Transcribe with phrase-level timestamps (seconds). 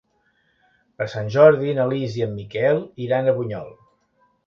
[1.01, 3.75] Per Sant Jordi na Lis i en Miquel iran a Bunyol.